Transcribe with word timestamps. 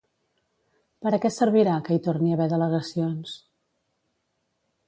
Per 1.03 1.11
a 1.17 1.19
què 1.25 1.31
servirà 1.35 1.77
que 1.89 1.97
hi 1.97 2.01
torni 2.09 2.31
a 2.33 2.39
haver 2.39 2.49
delegacions? 2.55 3.39